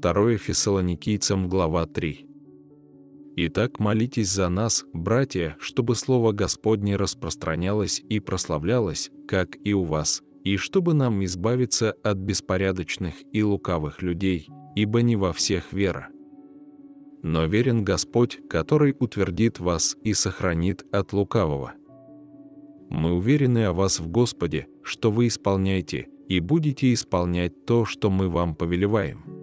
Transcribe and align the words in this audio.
2 0.00 0.36
Фессалоникийцам, 0.36 1.48
глава 1.48 1.84
3. 1.86 2.24
Итак, 3.34 3.80
молитесь 3.80 4.30
за 4.30 4.48
нас, 4.48 4.84
братья, 4.92 5.56
чтобы 5.58 5.96
Слово 5.96 6.30
Господне 6.30 6.94
распространялось 6.94 8.00
и 8.08 8.20
прославлялось, 8.20 9.10
как 9.26 9.56
и 9.64 9.74
у 9.74 9.82
вас, 9.82 10.22
и 10.44 10.56
чтобы 10.56 10.94
нам 10.94 11.24
избавиться 11.24 11.96
от 12.04 12.16
беспорядочных 12.18 13.14
и 13.32 13.42
лукавых 13.42 14.00
людей, 14.00 14.48
ибо 14.76 15.02
не 15.02 15.16
во 15.16 15.32
всех 15.32 15.72
вера. 15.72 16.10
Но 17.24 17.46
верен 17.46 17.82
Господь, 17.82 18.38
который 18.48 18.94
утвердит 19.00 19.58
вас 19.58 19.96
и 20.04 20.12
сохранит 20.12 20.86
от 20.92 21.12
лукавого. 21.12 21.72
Мы 22.88 23.14
уверены 23.14 23.64
о 23.64 23.72
вас 23.72 23.98
в 23.98 24.06
Господе, 24.06 24.68
что 24.84 25.10
вы 25.10 25.26
исполняете 25.26 26.06
и 26.28 26.38
будете 26.38 26.92
исполнять 26.92 27.64
то, 27.66 27.84
что 27.84 28.10
мы 28.10 28.28
вам 28.28 28.54
повелеваем. 28.54 29.37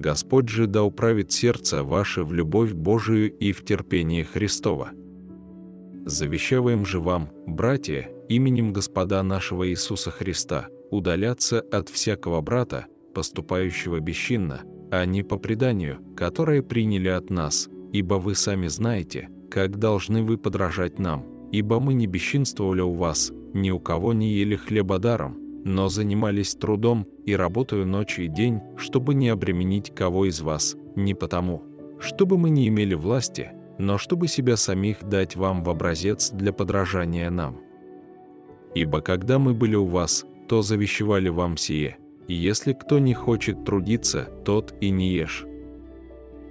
Господь 0.00 0.48
же 0.48 0.66
да 0.66 0.82
управит 0.82 1.30
сердце 1.30 1.84
ваше 1.84 2.24
в 2.24 2.32
любовь 2.32 2.72
Божию 2.72 3.32
и 3.32 3.52
в 3.52 3.64
терпение 3.64 4.24
Христова. 4.24 4.90
Завещаваем 6.04 6.84
же 6.84 6.98
вам, 6.98 7.30
братья, 7.46 8.10
именем 8.28 8.72
Господа 8.72 9.22
нашего 9.22 9.68
Иисуса 9.68 10.10
Христа, 10.10 10.66
удаляться 10.90 11.60
от 11.60 11.88
всякого 11.88 12.40
брата, 12.40 12.86
поступающего 13.14 14.00
бесчинно, 14.00 14.62
а 14.90 15.04
не 15.06 15.22
по 15.22 15.38
преданию, 15.38 15.98
которое 16.16 16.62
приняли 16.62 17.08
от 17.08 17.30
нас, 17.30 17.68
ибо 17.92 18.14
вы 18.14 18.34
сами 18.34 18.66
знаете, 18.66 19.28
как 19.48 19.78
должны 19.78 20.24
вы 20.24 20.38
подражать 20.38 20.98
нам, 20.98 21.24
ибо 21.52 21.78
мы 21.78 21.94
не 21.94 22.08
бесчинствовали 22.08 22.80
у 22.80 22.92
вас, 22.92 23.32
ни 23.52 23.70
у 23.70 23.78
кого 23.78 24.12
не 24.12 24.32
ели 24.32 24.56
хлеба 24.56 24.98
даром, 24.98 25.38
но 25.64 25.88
занимались 25.88 26.54
трудом 26.54 27.06
и 27.24 27.34
работаю 27.34 27.86
ночь 27.86 28.18
и 28.18 28.28
день, 28.28 28.60
чтобы 28.76 29.14
не 29.14 29.30
обременить 29.30 29.92
кого 29.94 30.26
из 30.26 30.40
вас, 30.42 30.76
не 30.94 31.14
потому, 31.14 31.64
чтобы 31.98 32.36
мы 32.36 32.50
не 32.50 32.68
имели 32.68 32.94
власти, 32.94 33.52
но 33.78 33.96
чтобы 33.96 34.28
себя 34.28 34.56
самих 34.56 35.02
дать 35.02 35.36
вам 35.36 35.64
в 35.64 35.70
образец 35.70 36.30
для 36.30 36.52
подражания 36.52 37.30
нам. 37.30 37.60
Ибо 38.74 39.00
когда 39.00 39.38
мы 39.38 39.54
были 39.54 39.74
у 39.74 39.86
вас, 39.86 40.26
то 40.48 40.60
завещевали 40.60 41.30
вам 41.30 41.56
сие, 41.56 41.96
и 42.28 42.34
если 42.34 42.74
кто 42.74 42.98
не 42.98 43.14
хочет 43.14 43.64
трудиться, 43.64 44.28
тот 44.44 44.74
и 44.80 44.90
не 44.90 45.12
ешь. 45.12 45.46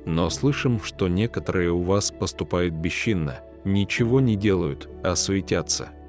Но 0.05 0.29
слышим, 0.31 0.79
что 0.81 1.07
некоторые 1.07 1.71
у 1.71 1.83
вас 1.83 2.11
поступают 2.11 2.73
бесчинно, 2.73 3.41
ничего 3.63 4.19
не 4.19 4.35
делают, 4.35 4.89
а 5.03 5.15
суетятся– 5.15 5.91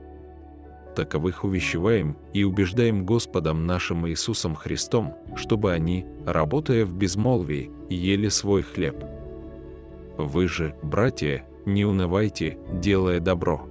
таковых 0.94 1.44
увещеваем 1.44 2.16
и 2.32 2.44
убеждаем 2.44 3.04
Господом 3.04 3.66
нашим 3.66 4.08
Иисусом 4.08 4.54
Христом, 4.54 5.14
чтобы 5.36 5.72
они, 5.72 6.06
работая 6.26 6.84
в 6.84 6.94
безмолвии, 6.94 7.70
ели 7.90 8.28
свой 8.28 8.62
хлеб. 8.62 9.04
Вы 10.16 10.48
же, 10.48 10.74
братья, 10.82 11.44
не 11.66 11.84
унывайте, 11.84 12.58
делая 12.72 13.20
добро. 13.20 13.68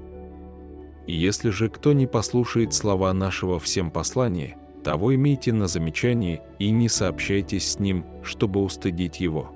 Если 1.07 1.49
же 1.49 1.69
кто 1.69 1.93
не 1.93 2.07
послушает 2.07 2.73
слова 2.73 3.13
нашего 3.13 3.59
всем 3.59 3.91
послания, 3.91 4.57
того 4.83 5.15
имейте 5.15 5.53
на 5.53 5.67
замечании 5.67 6.41
и 6.59 6.69
не 6.69 6.89
сообщайтесь 6.89 7.71
с 7.71 7.79
ним, 7.79 8.05
чтобы 8.23 8.61
устыдить 8.61 9.19
его. 9.19 9.51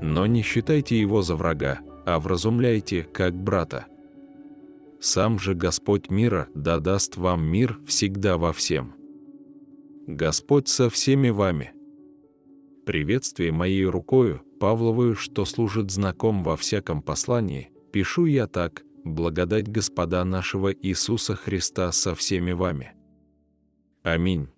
Но 0.00 0.26
не 0.26 0.42
считайте 0.42 0.98
его 0.98 1.22
за 1.22 1.36
врага, 1.36 1.80
а 2.06 2.18
вразумляйте, 2.18 3.02
как 3.02 3.34
брата. 3.34 3.86
Сам 5.00 5.38
же 5.38 5.54
Господь 5.54 6.10
мира 6.10 6.48
да 6.54 6.78
даст 6.78 7.16
вам 7.16 7.42
мир 7.44 7.80
всегда 7.86 8.36
во 8.36 8.52
всем. 8.52 8.94
Господь 10.06 10.68
со 10.68 10.90
всеми 10.90 11.30
вами. 11.30 11.72
Приветствие 12.84 13.50
моей 13.52 13.86
рукою, 13.86 14.42
Павловую, 14.60 15.14
что 15.16 15.46
служит 15.46 15.90
знаком 15.90 16.42
во 16.42 16.54
всяком 16.56 17.00
послании, 17.00 17.70
пишу 17.92 18.26
я 18.26 18.46
так, 18.46 18.82
благодать 19.04 19.68
Господа 19.68 20.22
нашего 20.24 20.70
Иисуса 20.70 21.34
Христа 21.34 21.92
со 21.92 22.14
всеми 22.14 22.52
вами. 22.52 22.92
Аминь. 24.02 24.48